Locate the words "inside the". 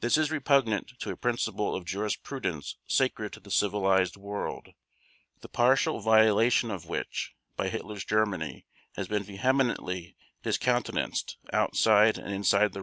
12.30-12.82